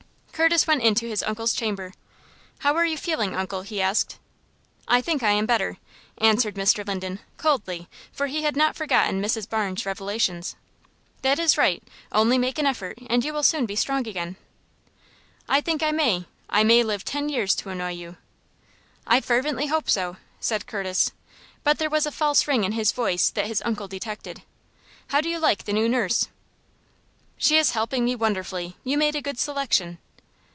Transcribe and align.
Curtis 0.33 0.65
went 0.65 0.81
into 0.81 1.05
his 1.07 1.21
uncle's 1.21 1.53
chamber. 1.53 1.93
"How 2.61 2.73
are 2.75 2.83
you 2.85 2.97
feeling, 2.97 3.35
uncle?" 3.35 3.61
he 3.61 3.79
asked. 3.79 4.17
"I 4.87 4.99
think 4.99 5.21
I 5.21 5.29
am 5.29 5.45
better," 5.45 5.77
answered 6.17 6.55
Mr. 6.55 6.83
Linden, 6.87 7.19
coldly, 7.37 7.87
for 8.11 8.25
he 8.25 8.41
had 8.41 8.55
not 8.55 8.75
forgotten 8.75 9.21
Mrs. 9.21 9.47
Barnes' 9.47 9.85
revelations. 9.85 10.55
"That 11.21 11.37
is 11.37 11.59
right. 11.59 11.83
Only 12.11 12.39
make 12.39 12.57
an 12.57 12.65
effort, 12.65 12.97
and 13.05 13.23
you 13.23 13.33
will 13.33 13.43
soon 13.43 13.67
be 13.67 13.75
strong 13.75 14.07
again." 14.07 14.35
"I 15.47 15.61
think 15.61 15.83
I 15.83 15.91
may. 15.91 16.25
I 16.49 16.63
may 16.63 16.81
live 16.83 17.05
ten 17.05 17.29
years 17.29 17.53
to 17.57 17.69
annoy 17.69 17.91
you." 17.91 18.17
"I 19.05 19.21
fervently 19.21 19.67
hope 19.67 19.91
so," 19.91 20.17
said 20.39 20.65
Curtis, 20.65 21.11
but 21.63 21.77
there 21.77 21.87
was 21.87 22.07
a 22.07 22.11
false 22.11 22.47
ring 22.47 22.63
in 22.63 22.71
his 22.71 22.93
voice 22.93 23.29
that 23.29 23.45
his 23.45 23.61
uncle 23.63 23.87
detected. 23.87 24.41
"How 25.09 25.21
do 25.21 25.29
you 25.29 25.37
like 25.37 25.65
the 25.65 25.73
new 25.73 25.87
nurse?" 25.87 26.29
"She 27.37 27.59
is 27.59 27.71
helping 27.77 28.03
me 28.05 28.15
wonderfully. 28.15 28.75
You 28.83 28.97
made 28.97 29.15
a 29.15 29.21
good 29.21 29.37
selection." 29.37 29.99